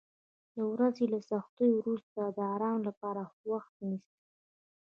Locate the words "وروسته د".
1.81-2.39